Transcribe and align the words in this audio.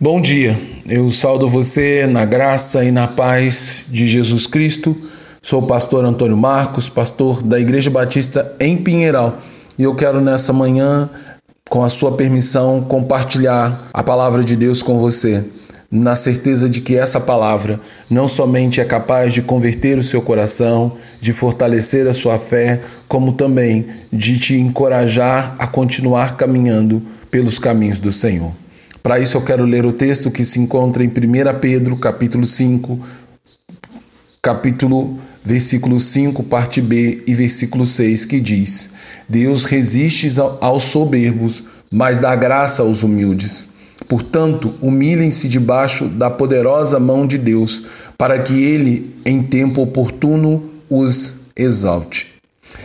Bom 0.00 0.20
dia, 0.20 0.58
eu 0.88 1.08
saldo 1.12 1.48
você 1.48 2.04
na 2.08 2.24
graça 2.24 2.84
e 2.84 2.90
na 2.90 3.06
paz 3.06 3.86
de 3.88 4.08
Jesus 4.08 4.44
Cristo. 4.44 4.94
Sou 5.40 5.62
o 5.62 5.66
pastor 5.68 6.04
Antônio 6.04 6.36
Marcos, 6.36 6.88
pastor 6.88 7.44
da 7.44 7.60
Igreja 7.60 7.90
Batista 7.90 8.56
em 8.58 8.76
Pinheiral, 8.76 9.38
e 9.78 9.84
eu 9.84 9.94
quero 9.94 10.20
nessa 10.20 10.52
manhã, 10.52 11.08
com 11.70 11.84
a 11.84 11.88
sua 11.88 12.10
permissão, 12.16 12.82
compartilhar 12.82 13.88
a 13.94 14.02
palavra 14.02 14.42
de 14.42 14.56
Deus 14.56 14.82
com 14.82 14.98
você, 14.98 15.44
na 15.88 16.16
certeza 16.16 16.68
de 16.68 16.80
que 16.80 16.96
essa 16.96 17.20
palavra 17.20 17.78
não 18.10 18.26
somente 18.26 18.80
é 18.80 18.84
capaz 18.84 19.32
de 19.32 19.42
converter 19.42 19.96
o 19.96 20.02
seu 20.02 20.20
coração, 20.20 20.96
de 21.20 21.32
fortalecer 21.32 22.08
a 22.08 22.12
sua 22.12 22.36
fé, 22.36 22.80
como 23.06 23.34
também 23.34 23.86
de 24.12 24.40
te 24.40 24.56
encorajar 24.56 25.54
a 25.56 25.68
continuar 25.68 26.36
caminhando 26.36 27.00
pelos 27.30 27.60
caminhos 27.60 28.00
do 28.00 28.10
Senhor. 28.10 28.63
Para 29.04 29.18
isso 29.18 29.36
eu 29.36 29.42
quero 29.42 29.66
ler 29.66 29.84
o 29.84 29.92
texto 29.92 30.30
que 30.30 30.42
se 30.42 30.58
encontra 30.58 31.04
em 31.04 31.08
1 31.08 31.12
Pedro, 31.60 31.94
capítulo 31.94 32.46
5, 32.46 32.98
capítulo 34.40 35.18
versículo 35.44 36.00
5, 36.00 36.42
parte 36.44 36.80
B 36.80 37.22
e 37.26 37.34
versículo 37.34 37.86
6, 37.86 38.24
que 38.24 38.40
diz: 38.40 38.88
Deus 39.28 39.66
resiste 39.66 40.32
aos 40.58 40.84
soberbos, 40.84 41.64
mas 41.92 42.18
dá 42.18 42.34
graça 42.34 42.82
aos 42.82 43.02
humildes. 43.02 43.68
Portanto, 44.08 44.72
humilhem-se 44.80 45.50
debaixo 45.50 46.06
da 46.06 46.30
poderosa 46.30 46.98
mão 46.98 47.26
de 47.26 47.36
Deus, 47.36 47.82
para 48.16 48.38
que 48.38 48.64
ele, 48.64 49.14
em 49.26 49.42
tempo 49.42 49.82
oportuno, 49.82 50.70
os 50.88 51.40
exalte. 51.54 52.32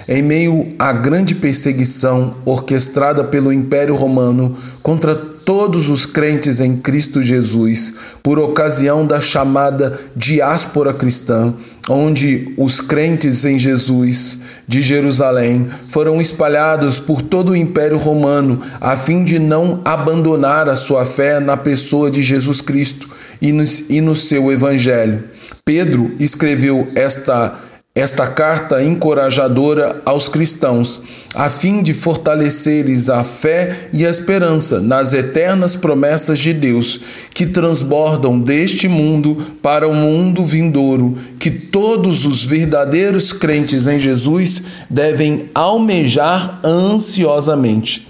Em 0.05 0.21
meio 0.21 0.73
à 0.77 0.91
grande 0.91 1.33
perseguição 1.33 2.35
orquestrada 2.43 3.23
pelo 3.23 3.53
Império 3.53 3.95
Romano 3.95 4.57
contra 4.83 5.28
todos 5.49 5.89
os 5.89 6.05
crentes 6.05 6.59
em 6.59 6.77
Cristo 6.77 7.23
Jesus 7.23 7.95
por 8.21 8.37
ocasião 8.37 9.03
da 9.03 9.19
chamada 9.19 9.99
diáspora 10.15 10.93
cristã, 10.93 11.55
onde 11.89 12.53
os 12.55 12.79
crentes 12.79 13.43
em 13.45 13.57
Jesus 13.57 14.41
de 14.67 14.83
Jerusalém 14.83 15.67
foram 15.87 16.21
espalhados 16.21 16.99
por 16.99 17.23
todo 17.23 17.53
o 17.53 17.55
Império 17.55 17.97
Romano 17.97 18.61
a 18.79 18.95
fim 18.95 19.23
de 19.23 19.39
não 19.39 19.81
abandonar 19.83 20.69
a 20.69 20.75
sua 20.75 21.03
fé 21.03 21.39
na 21.39 21.57
pessoa 21.57 22.11
de 22.11 22.21
Jesus 22.21 22.61
Cristo 22.61 23.09
e 23.41 23.51
no, 23.51 23.63
e 23.89 24.01
no 24.01 24.13
seu 24.13 24.51
Evangelho. 24.51 25.23
Pedro 25.65 26.11
escreveu 26.19 26.91
esta 26.93 27.57
esta 27.99 28.27
carta 28.27 28.81
encorajadora 28.81 30.01
aos 30.05 30.29
cristãos, 30.29 31.01
a 31.35 31.49
fim 31.49 31.83
de 31.83 31.93
fortaleceres 31.93 33.09
a 33.09 33.25
fé 33.25 33.89
e 33.91 34.05
a 34.05 34.09
esperança 34.09 34.79
nas 34.79 35.11
eternas 35.11 35.75
promessas 35.75 36.39
de 36.39 36.53
Deus, 36.53 37.01
que 37.33 37.45
transbordam 37.45 38.39
deste 38.39 38.87
mundo 38.87 39.57
para 39.61 39.85
o 39.85 39.93
mundo 39.93 40.45
vindouro, 40.45 41.17
que 41.41 41.51
todos 41.51 42.25
os 42.25 42.43
verdadeiros 42.43 43.33
crentes 43.33 43.85
em 43.85 43.99
Jesus 43.99 44.63
devem 44.89 45.49
almejar 45.53 46.61
ansiosamente. 46.63 48.07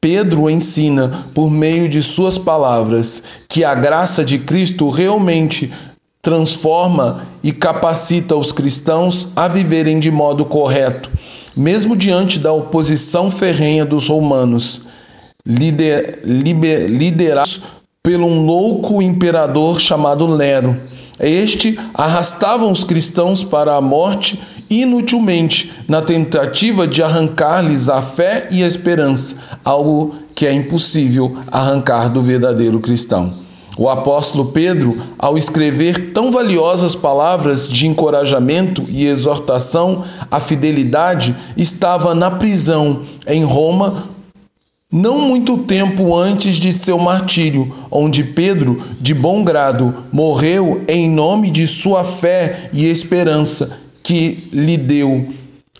Pedro 0.00 0.48
ensina, 0.48 1.26
por 1.34 1.50
meio 1.50 1.88
de 1.88 2.02
suas 2.02 2.38
palavras, 2.38 3.22
que 3.46 3.62
a 3.62 3.74
graça 3.74 4.24
de 4.24 4.38
Cristo 4.38 4.88
realmente 4.88 5.70
transforma 6.24 7.26
e 7.42 7.50
capacita 7.50 8.36
os 8.36 8.52
cristãos 8.52 9.32
a 9.34 9.48
viverem 9.48 9.98
de 9.98 10.08
modo 10.08 10.44
correto, 10.44 11.10
mesmo 11.56 11.96
diante 11.96 12.38
da 12.38 12.52
oposição 12.52 13.28
ferrenha 13.28 13.84
dos 13.84 14.06
romanos, 14.06 14.82
lider, 15.44 16.20
liber, 16.24 16.88
liderados 16.88 17.62
por 18.00 18.20
um 18.20 18.46
louco 18.46 19.02
imperador 19.02 19.80
chamado 19.80 20.36
Nero. 20.36 20.76
Este 21.18 21.76
arrastava 21.92 22.66
os 22.68 22.84
cristãos 22.84 23.42
para 23.42 23.74
a 23.74 23.80
morte 23.80 24.40
inutilmente, 24.70 25.72
na 25.88 26.00
tentativa 26.00 26.86
de 26.86 27.02
arrancar-lhes 27.02 27.88
a 27.88 28.00
fé 28.00 28.46
e 28.48 28.62
a 28.62 28.66
esperança, 28.68 29.36
algo 29.64 30.14
que 30.36 30.46
é 30.46 30.52
impossível 30.52 31.36
arrancar 31.50 32.08
do 32.08 32.22
verdadeiro 32.22 32.78
cristão. 32.78 33.41
O 33.76 33.88
apóstolo 33.88 34.46
Pedro, 34.46 35.00
ao 35.18 35.38
escrever 35.38 36.12
tão 36.12 36.30
valiosas 36.30 36.94
palavras 36.94 37.66
de 37.66 37.86
encorajamento 37.86 38.84
e 38.88 39.06
exortação 39.06 40.04
à 40.30 40.38
fidelidade, 40.38 41.34
estava 41.56 42.14
na 42.14 42.30
prisão 42.30 43.02
em 43.26 43.44
Roma, 43.44 44.10
não 44.92 45.18
muito 45.18 45.58
tempo 45.58 46.14
antes 46.14 46.56
de 46.56 46.70
seu 46.70 46.98
martírio, 46.98 47.74
onde 47.90 48.22
Pedro, 48.22 48.82
de 49.00 49.14
bom 49.14 49.42
grado, 49.42 50.04
morreu 50.12 50.82
em 50.86 51.08
nome 51.08 51.50
de 51.50 51.66
sua 51.66 52.04
fé 52.04 52.68
e 52.74 52.86
esperança, 52.86 53.80
que 54.04 54.48
lhe 54.52 54.76
deu 54.76 55.30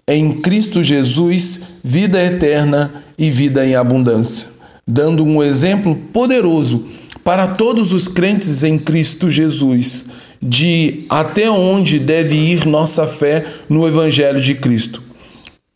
em 0.08 0.40
Cristo 0.40 0.82
Jesus 0.82 1.60
vida 1.84 2.22
eterna 2.24 2.90
e 3.18 3.30
vida 3.30 3.66
em 3.66 3.74
abundância, 3.74 4.48
dando 4.86 5.22
um 5.24 5.42
exemplo 5.42 5.94
poderoso 5.94 6.86
para 7.24 7.48
todos 7.48 7.92
os 7.92 8.08
crentes 8.08 8.62
em 8.62 8.78
Cristo 8.78 9.30
Jesus 9.30 10.06
de 10.40 11.04
até 11.08 11.48
onde 11.48 11.98
deve 11.98 12.34
ir 12.34 12.66
nossa 12.66 13.06
fé 13.06 13.46
no 13.68 13.86
Evangelho 13.86 14.40
de 14.40 14.56
Cristo, 14.56 15.00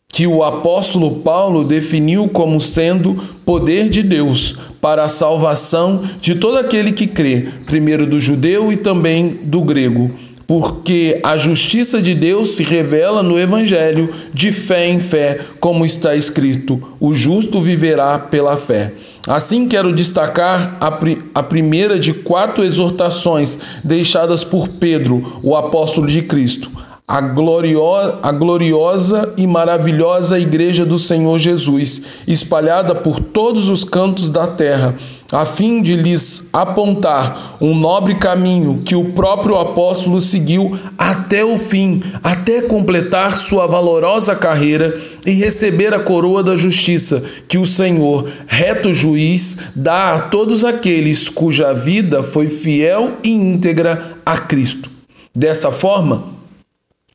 que 0.09 0.27
o 0.27 0.43
apóstolo 0.43 1.21
Paulo 1.21 1.63
definiu 1.63 2.27
como 2.27 2.59
sendo 2.59 3.15
poder 3.45 3.89
de 3.89 4.03
Deus 4.03 4.57
para 4.81 5.05
a 5.05 5.07
salvação 5.07 6.03
de 6.21 6.35
todo 6.35 6.57
aquele 6.57 6.91
que 6.91 7.07
crê, 7.07 7.47
primeiro 7.65 8.05
do 8.05 8.19
judeu 8.19 8.71
e 8.71 8.75
também 8.75 9.39
do 9.43 9.61
grego 9.61 10.11
porque 10.47 11.19
a 11.23 11.37
justiça 11.37 12.01
de 12.01 12.15
Deus 12.15 12.51
se 12.51 12.63
revela 12.63 13.21
no 13.21 13.37
Evangelho 13.37 14.09
de 14.33 14.53
fé 14.53 14.87
em 14.87 15.01
fé, 15.01 15.41
como 15.59 15.85
está 15.85 16.15
escrito: 16.15 16.81
o 16.99 17.13
justo 17.13 17.61
viverá 17.61 18.17
pela 18.17 18.55
fé. 18.55 18.93
Assim, 19.27 19.67
quero 19.67 19.91
destacar 19.91 20.77
a, 20.79 20.89
pri 20.89 21.21
a 21.35 21.43
primeira 21.43 21.99
de 21.99 22.13
quatro 22.13 22.63
exortações 22.63 23.59
deixadas 23.83 24.45
por 24.45 24.69
Pedro, 24.69 25.39
o 25.43 25.53
apóstolo 25.53 26.07
de 26.07 26.21
Cristo 26.21 26.71
a, 27.09 27.21
glorio 27.21 27.81
a 28.21 28.33
gloriosa 28.33 29.33
e 29.37 29.47
maravilhosa 29.47 30.37
Igreja 30.37 30.85
do 30.85 30.99
Senhor 30.99 31.39
Jesus, 31.39 32.01
espalhada 32.27 32.93
por 32.93 33.21
todos 33.21 33.69
os 33.69 33.85
cantos 33.85 34.29
da 34.29 34.45
terra, 34.45 34.93
a 35.31 35.45
fim 35.45 35.81
de 35.81 35.95
lhes 35.95 36.49
apontar 36.51 37.55
um 37.61 37.73
nobre 37.73 38.15
caminho 38.15 38.81
que 38.83 38.93
o 38.93 39.13
próprio 39.13 39.57
apóstolo 39.57 40.19
seguiu 40.19 40.77
até 40.97 41.45
o 41.45 41.57
fim, 41.57 42.03
até 42.21 42.63
completar 42.63 43.37
sua 43.37 43.65
valorosa 43.67 44.35
carreira 44.35 44.99
e 45.25 45.31
receber 45.31 45.93
a 45.93 45.99
coroa 45.99 46.43
da 46.43 46.57
justiça 46.57 47.23
que 47.47 47.57
o 47.57 47.65
Senhor, 47.65 48.29
reto 48.47 48.93
juiz, 48.93 49.57
dá 49.73 50.13
a 50.13 50.19
todos 50.23 50.65
aqueles 50.65 51.29
cuja 51.29 51.73
vida 51.73 52.21
foi 52.21 52.49
fiel 52.49 53.13
e 53.23 53.31
íntegra 53.31 54.17
a 54.25 54.37
Cristo. 54.37 54.89
Dessa 55.33 55.71
forma, 55.71 56.36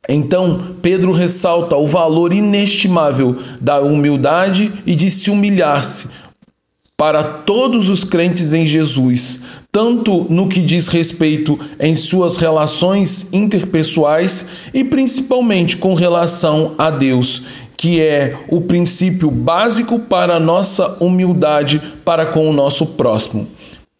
então, 0.09 0.75
Pedro 0.81 1.13
ressalta 1.13 1.77
o 1.77 1.87
valor 1.87 2.33
inestimável 2.33 3.37
da 3.61 3.79
humildade 3.79 4.71
e 4.85 4.95
de 4.95 5.09
se 5.09 5.31
humilhar-se 5.31 6.09
para 6.97 7.23
todos 7.23 7.89
os 7.89 8.03
crentes 8.03 8.53
em 8.53 8.65
Jesus, 8.65 9.39
tanto 9.71 10.25
no 10.29 10.47
que 10.47 10.61
diz 10.61 10.89
respeito 10.89 11.57
em 11.79 11.95
suas 11.95 12.37
relações 12.37 13.29
interpessoais 13.33 14.45
e 14.73 14.83
principalmente 14.83 15.77
com 15.77 15.95
relação 15.95 16.75
a 16.77 16.89
Deus, 16.89 17.43
que 17.77 17.99
é 17.99 18.37
o 18.49 18.61
princípio 18.61 19.31
básico 19.31 19.99
para 19.99 20.35
a 20.35 20.39
nossa 20.39 20.97
humildade 21.01 21.81
para 22.05 22.25
com 22.25 22.49
o 22.49 22.53
nosso 22.53 22.85
próximo. 22.87 23.47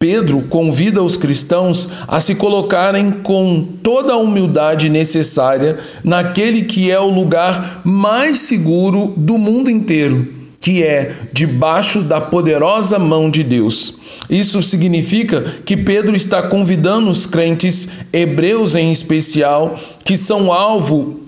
Pedro 0.04 0.42
convida 0.50 1.02
os 1.02 1.16
cristãos 1.16 1.88
a 2.06 2.20
se 2.20 2.34
colocarem 2.34 3.10
com 3.10 3.66
toda 3.82 4.12
a 4.12 4.18
humildade 4.18 4.90
necessária 4.90 5.78
naquele 6.04 6.64
que 6.64 6.90
é 6.90 7.00
o 7.00 7.08
lugar 7.08 7.80
mais 7.82 8.36
seguro 8.36 9.14
do 9.16 9.38
mundo 9.38 9.70
inteiro, 9.70 10.28
que 10.60 10.82
é 10.82 11.14
debaixo 11.32 12.02
da 12.02 12.20
poderosa 12.20 12.98
mão 12.98 13.30
de 13.30 13.42
Deus. 13.42 13.94
Isso 14.28 14.60
significa 14.60 15.40
que 15.64 15.74
Pedro 15.74 16.14
está 16.14 16.42
convidando 16.42 17.08
os 17.08 17.24
crentes 17.24 17.88
hebreus 18.12 18.74
em 18.74 18.92
especial, 18.92 19.80
que 20.04 20.18
são 20.18 20.52
alvo 20.52 21.20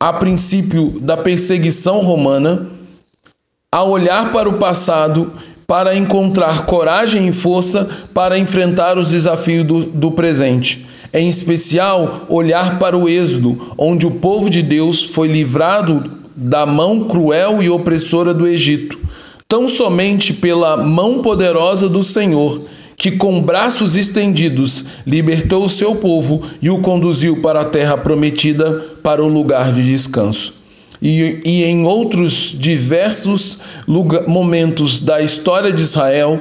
a 0.00 0.14
princípio 0.14 0.98
da 0.98 1.18
perseguição 1.18 1.98
romana, 1.98 2.68
a 3.70 3.84
olhar 3.84 4.32
para 4.32 4.48
o 4.48 4.56
passado 4.56 5.30
para 5.70 5.94
encontrar 5.94 6.64
coragem 6.64 7.28
e 7.28 7.32
força 7.32 7.86
para 8.14 8.38
enfrentar 8.38 8.96
os 8.96 9.10
desafios 9.10 9.66
do, 9.66 9.80
do 9.84 10.10
presente. 10.10 10.86
Em 11.12 11.28
especial, 11.28 12.24
olhar 12.26 12.78
para 12.78 12.96
o 12.96 13.06
Êxodo, 13.06 13.74
onde 13.76 14.06
o 14.06 14.12
povo 14.12 14.48
de 14.48 14.62
Deus 14.62 15.04
foi 15.04 15.28
livrado 15.28 16.10
da 16.34 16.64
mão 16.64 17.04
cruel 17.04 17.62
e 17.62 17.68
opressora 17.68 18.32
do 18.32 18.46
Egito, 18.46 18.98
tão 19.46 19.68
somente 19.68 20.32
pela 20.32 20.74
mão 20.74 21.20
poderosa 21.20 21.86
do 21.86 22.02
Senhor, 22.02 22.62
que 22.96 23.10
com 23.10 23.42
braços 23.42 23.94
estendidos 23.94 24.86
libertou 25.06 25.66
o 25.66 25.70
seu 25.70 25.94
povo 25.96 26.44
e 26.62 26.70
o 26.70 26.80
conduziu 26.80 27.42
para 27.42 27.60
a 27.60 27.66
terra 27.66 27.98
prometida, 27.98 28.72
para 29.02 29.22
o 29.22 29.28
lugar 29.28 29.70
de 29.70 29.84
descanso. 29.84 30.57
E, 31.00 31.40
e 31.44 31.64
em 31.64 31.84
outros 31.84 32.54
diversos 32.58 33.58
lugar, 33.86 34.26
momentos 34.26 35.00
da 35.00 35.20
história 35.20 35.72
de 35.72 35.82
Israel, 35.82 36.40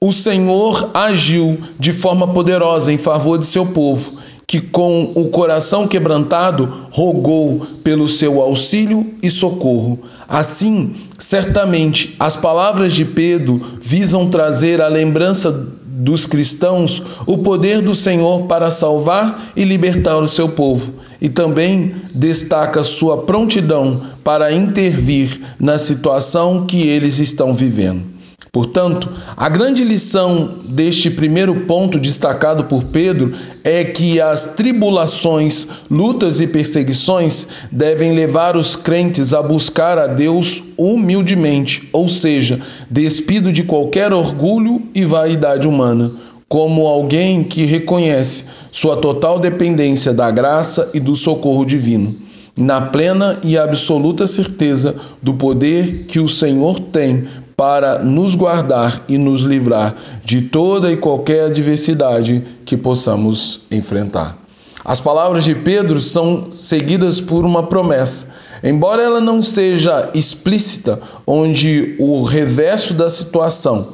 o 0.00 0.12
Senhor 0.12 0.90
agiu 0.94 1.58
de 1.78 1.92
forma 1.92 2.28
poderosa 2.28 2.92
em 2.92 2.98
favor 2.98 3.38
de 3.38 3.46
seu 3.46 3.66
povo, 3.66 4.18
que 4.46 4.60
com 4.60 5.12
o 5.14 5.28
coração 5.28 5.86
quebrantado 5.86 6.88
rogou 6.90 7.66
pelo 7.84 8.08
seu 8.08 8.40
auxílio 8.40 9.14
e 9.22 9.30
socorro. 9.30 9.98
Assim, 10.28 10.94
certamente, 11.18 12.16
as 12.18 12.36
palavras 12.36 12.94
de 12.94 13.04
Pedro 13.04 13.60
visam 13.80 14.28
trazer 14.30 14.80
à 14.80 14.88
lembrança 14.88 15.79
dos 15.92 16.24
cristãos 16.24 17.02
o 17.26 17.38
poder 17.38 17.82
do 17.82 17.94
Senhor 17.94 18.42
para 18.42 18.70
salvar 18.70 19.52
e 19.56 19.64
libertar 19.64 20.16
o 20.18 20.28
seu 20.28 20.48
povo, 20.48 20.94
e 21.20 21.28
também 21.28 21.94
destaca 22.14 22.84
sua 22.84 23.18
prontidão 23.18 24.00
para 24.22 24.52
intervir 24.52 25.40
na 25.58 25.78
situação 25.78 26.64
que 26.64 26.86
eles 26.86 27.18
estão 27.18 27.52
vivendo. 27.52 28.19
Portanto, 28.52 29.08
a 29.36 29.48
grande 29.48 29.84
lição 29.84 30.56
deste 30.64 31.08
primeiro 31.08 31.54
ponto 31.60 32.00
destacado 32.00 32.64
por 32.64 32.82
Pedro 32.84 33.32
é 33.62 33.84
que 33.84 34.20
as 34.20 34.54
tribulações, 34.54 35.68
lutas 35.88 36.40
e 36.40 36.48
perseguições 36.48 37.46
devem 37.70 38.12
levar 38.12 38.56
os 38.56 38.74
crentes 38.74 39.32
a 39.32 39.40
buscar 39.40 39.98
a 39.98 40.08
Deus 40.08 40.64
humildemente, 40.76 41.88
ou 41.92 42.08
seja, 42.08 42.60
despido 42.90 43.52
de 43.52 43.62
qualquer 43.62 44.12
orgulho 44.12 44.82
e 44.92 45.04
vaidade 45.04 45.68
humana, 45.68 46.10
como 46.48 46.88
alguém 46.88 47.44
que 47.44 47.64
reconhece 47.64 48.46
sua 48.72 48.96
total 48.96 49.38
dependência 49.38 50.12
da 50.12 50.28
graça 50.28 50.90
e 50.92 50.98
do 50.98 51.14
socorro 51.14 51.64
divino 51.64 52.16
na 52.60 52.80
plena 52.80 53.38
e 53.42 53.56
absoluta 53.56 54.26
certeza 54.26 54.94
do 55.22 55.32
poder 55.34 56.04
que 56.06 56.20
o 56.20 56.28
Senhor 56.28 56.78
tem 56.78 57.24
para 57.60 57.98
nos 57.98 58.34
guardar 58.34 59.04
e 59.06 59.18
nos 59.18 59.42
livrar 59.42 59.94
de 60.24 60.40
toda 60.40 60.90
e 60.90 60.96
qualquer 60.96 61.44
adversidade 61.44 62.42
que 62.64 62.74
possamos 62.74 63.66
enfrentar. 63.70 64.38
As 64.82 64.98
palavras 64.98 65.44
de 65.44 65.54
Pedro 65.54 66.00
são 66.00 66.54
seguidas 66.54 67.20
por 67.20 67.44
uma 67.44 67.64
promessa. 67.64 68.32
Embora 68.64 69.02
ela 69.02 69.20
não 69.20 69.42
seja 69.42 70.08
explícita, 70.14 71.02
onde 71.26 71.96
o 71.98 72.22
reverso 72.22 72.94
da 72.94 73.10
situação, 73.10 73.88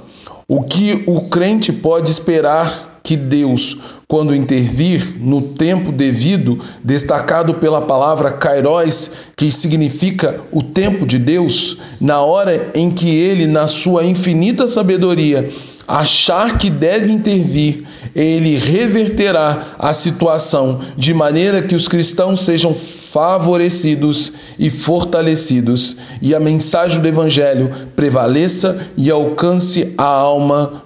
o 0.48 0.62
que 0.62 1.02
o 1.04 1.22
crente 1.22 1.72
pode 1.72 2.08
esperar 2.08 2.95
que 3.06 3.16
Deus, 3.16 3.76
quando 4.08 4.34
intervir 4.34 5.14
no 5.20 5.40
tempo 5.40 5.92
devido, 5.92 6.60
destacado 6.82 7.54
pela 7.54 7.80
palavra 7.80 8.32
kairos, 8.32 9.12
que 9.36 9.52
significa 9.52 10.40
o 10.50 10.60
tempo 10.60 11.06
de 11.06 11.16
Deus, 11.16 11.78
na 12.00 12.20
hora 12.20 12.72
em 12.74 12.90
que 12.90 13.08
ele, 13.08 13.46
na 13.46 13.68
sua 13.68 14.04
infinita 14.04 14.66
sabedoria, 14.66 15.48
achar 15.86 16.58
que 16.58 16.68
deve 16.68 17.12
intervir, 17.12 17.84
ele 18.12 18.56
reverterá 18.56 19.76
a 19.78 19.94
situação 19.94 20.80
de 20.96 21.14
maneira 21.14 21.62
que 21.62 21.76
os 21.76 21.86
cristãos 21.86 22.40
sejam 22.40 22.74
favorecidos 22.74 24.32
e 24.58 24.68
fortalecidos 24.68 25.96
e 26.20 26.34
a 26.34 26.40
mensagem 26.40 27.00
do 27.00 27.06
evangelho 27.06 27.70
prevaleça 27.94 28.84
e 28.96 29.12
alcance 29.12 29.94
a 29.96 30.04
alma 30.06 30.85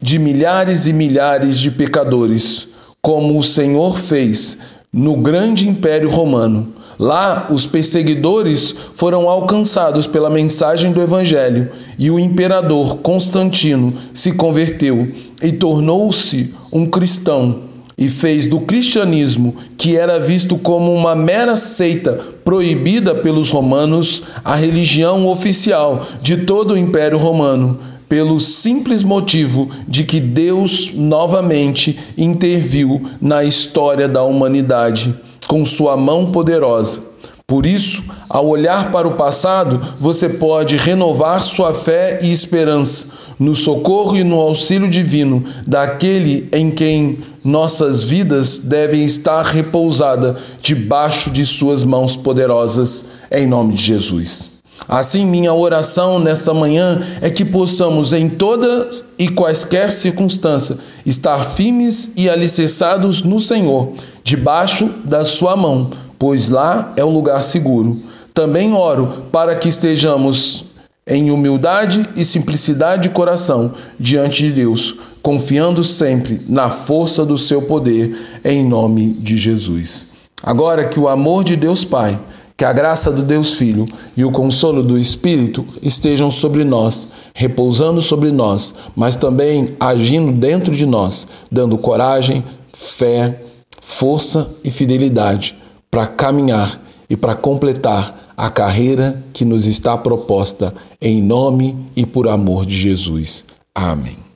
de 0.00 0.18
milhares 0.18 0.86
e 0.86 0.92
milhares 0.92 1.58
de 1.58 1.70
pecadores, 1.70 2.68
como 3.02 3.36
o 3.36 3.42
Senhor 3.42 3.98
fez 3.98 4.58
no 4.92 5.16
grande 5.16 5.68
Império 5.68 6.08
Romano. 6.08 6.72
Lá, 6.98 7.46
os 7.50 7.66
perseguidores 7.66 8.74
foram 8.94 9.28
alcançados 9.28 10.06
pela 10.06 10.30
mensagem 10.30 10.92
do 10.92 11.00
Evangelho 11.00 11.70
e 11.98 12.10
o 12.10 12.18
imperador 12.18 12.98
Constantino 12.98 13.94
se 14.12 14.32
converteu 14.32 15.06
e 15.42 15.52
tornou-se 15.52 16.54
um 16.72 16.86
cristão 16.86 17.68
e 17.96 18.08
fez 18.08 18.46
do 18.46 18.60
cristianismo, 18.60 19.56
que 19.76 19.96
era 19.96 20.20
visto 20.20 20.56
como 20.56 20.92
uma 20.92 21.16
mera 21.16 21.56
seita 21.56 22.12
proibida 22.44 23.14
pelos 23.14 23.50
romanos, 23.50 24.22
a 24.44 24.54
religião 24.54 25.26
oficial 25.26 26.06
de 26.22 26.38
todo 26.38 26.74
o 26.74 26.78
Império 26.78 27.18
Romano 27.18 27.78
pelo 28.08 28.40
simples 28.40 29.02
motivo 29.02 29.68
de 29.86 30.04
que 30.04 30.18
Deus 30.18 30.92
novamente 30.94 31.98
interviu 32.16 33.08
na 33.20 33.44
história 33.44 34.08
da 34.08 34.22
humanidade 34.22 35.14
com 35.46 35.64
sua 35.64 35.96
mão 35.96 36.32
poderosa. 36.32 37.02
Por 37.46 37.64
isso, 37.64 38.04
ao 38.28 38.46
olhar 38.46 38.90
para 38.90 39.08
o 39.08 39.14
passado, 39.14 39.94
você 39.98 40.28
pode 40.28 40.76
renovar 40.76 41.42
sua 41.42 41.72
fé 41.72 42.18
e 42.22 42.30
esperança 42.30 43.18
no 43.38 43.54
socorro 43.54 44.16
e 44.16 44.24
no 44.24 44.40
auxílio 44.40 44.90
divino 44.90 45.44
daquele 45.66 46.48
em 46.52 46.70
quem 46.70 47.18
nossas 47.44 48.02
vidas 48.02 48.58
devem 48.58 49.04
estar 49.04 49.42
repousadas 49.42 50.36
debaixo 50.60 51.30
de 51.30 51.46
suas 51.46 51.84
mãos 51.84 52.16
poderosas, 52.16 53.06
em 53.30 53.46
nome 53.46 53.74
de 53.74 53.82
Jesus. 53.82 54.57
Assim, 54.88 55.26
minha 55.26 55.52
oração 55.52 56.18
nesta 56.18 56.54
manhã 56.54 57.02
é 57.20 57.28
que 57.28 57.44
possamos, 57.44 58.14
em 58.14 58.26
todas 58.28 59.04
e 59.18 59.28
quaisquer 59.28 59.92
circunstâncias, 59.92 60.78
estar 61.04 61.44
firmes 61.44 62.14
e 62.16 62.30
alicerçados 62.30 63.22
no 63.22 63.38
Senhor, 63.38 63.92
debaixo 64.24 64.88
da 65.04 65.26
Sua 65.26 65.54
mão, 65.54 65.90
pois 66.18 66.48
lá 66.48 66.94
é 66.96 67.04
o 67.04 67.10
lugar 67.10 67.42
seguro. 67.42 68.00
Também 68.32 68.72
oro 68.72 69.24
para 69.30 69.56
que 69.56 69.68
estejamos 69.68 70.64
em 71.06 71.30
humildade 71.30 72.08
e 72.16 72.24
simplicidade 72.24 73.02
de 73.02 73.08
coração 73.10 73.74
diante 74.00 74.42
de 74.42 74.52
Deus, 74.52 74.94
confiando 75.20 75.84
sempre 75.84 76.40
na 76.48 76.70
força 76.70 77.26
do 77.26 77.36
seu 77.36 77.60
poder, 77.60 78.40
em 78.42 78.64
nome 78.64 79.12
de 79.14 79.36
Jesus. 79.36 80.08
Agora 80.42 80.88
que 80.88 81.00
o 81.00 81.08
amor 81.08 81.44
de 81.44 81.56
Deus 81.56 81.84
Pai 81.84 82.18
que 82.58 82.64
a 82.64 82.72
graça 82.72 83.12
do 83.12 83.22
Deus 83.22 83.54
Filho 83.54 83.84
e 84.16 84.24
o 84.24 84.32
consolo 84.32 84.82
do 84.82 84.98
Espírito 84.98 85.64
estejam 85.80 86.28
sobre 86.28 86.64
nós, 86.64 87.06
repousando 87.32 88.02
sobre 88.02 88.32
nós, 88.32 88.74
mas 88.96 89.14
também 89.14 89.76
agindo 89.78 90.32
dentro 90.32 90.74
de 90.74 90.84
nós, 90.84 91.28
dando 91.52 91.78
coragem, 91.78 92.42
fé, 92.74 93.40
força 93.80 94.50
e 94.64 94.72
fidelidade 94.72 95.56
para 95.88 96.08
caminhar 96.08 96.82
e 97.08 97.16
para 97.16 97.36
completar 97.36 98.34
a 98.36 98.50
carreira 98.50 99.22
que 99.32 99.44
nos 99.44 99.64
está 99.66 99.96
proposta 99.96 100.74
em 101.00 101.22
nome 101.22 101.76
e 101.94 102.04
por 102.04 102.26
amor 102.26 102.66
de 102.66 102.76
Jesus. 102.76 103.44
Amém. 103.72 104.27